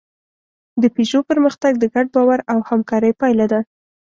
د 0.81 0.83
پيژو 0.95 1.19
پرمختګ 1.29 1.73
د 1.79 1.85
ګډ 1.93 2.05
باور 2.15 2.39
او 2.51 2.57
همکارۍ 2.69 3.13
پایله 3.21 3.45
ده. 3.51 3.59